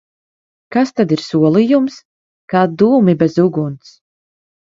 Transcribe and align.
Kas 0.75 0.91
tad 0.99 1.13
ir 1.17 1.21
solījums? 1.25 1.99
Kā 2.55 2.63
dūmi 2.83 3.17
bez 3.21 3.39
uguns! 3.45 3.95